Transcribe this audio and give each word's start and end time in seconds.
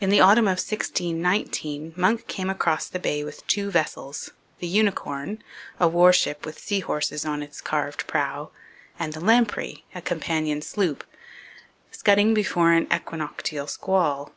In 0.00 0.10
the 0.10 0.18
autumn 0.18 0.46
of 0.46 0.58
1619 0.58 1.92
Munck 1.94 2.26
came 2.26 2.50
across 2.50 2.88
the 2.88 2.98
Bay 2.98 3.22
with 3.22 3.46
two 3.46 3.70
vessels 3.70 4.32
the 4.58 4.66
UNICORN, 4.66 5.44
a 5.78 5.86
warship 5.86 6.44
with 6.44 6.58
sea 6.58 6.80
horses 6.80 7.24
on 7.24 7.40
its 7.40 7.60
carved 7.60 8.08
prow, 8.08 8.50
and 8.98 9.12
the 9.12 9.20
LAMPREY, 9.24 9.84
a 9.94 10.02
companion 10.02 10.60
sloop 10.60 11.04
scudding 11.92 12.34
before 12.34 12.72
an 12.72 12.88
equinoctial 12.92 13.68
squall. 13.68 14.32